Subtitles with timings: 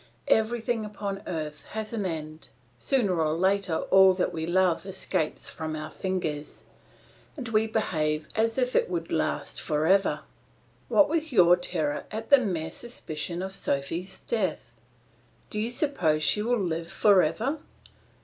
[0.29, 5.75] Everything upon earth has an end; sooner or later all that we love escapes from
[5.75, 6.63] our fingers,
[7.37, 10.21] and we behave as if it would last for ever.
[10.87, 14.71] What was your terror at the mere suspicion of Sophy's death?
[15.51, 17.59] Do you suppose she will live for ever?